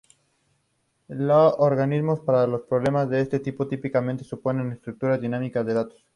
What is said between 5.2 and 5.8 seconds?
dinámicas de